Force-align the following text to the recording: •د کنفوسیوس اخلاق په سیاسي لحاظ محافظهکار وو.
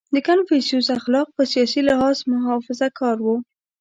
•د 0.15 0.17
کنفوسیوس 0.27 0.87
اخلاق 0.97 1.27
په 1.35 1.43
سیاسي 1.51 1.81
لحاظ 1.89 2.17
محافظهکار 2.31 3.17
وو. 3.25 3.35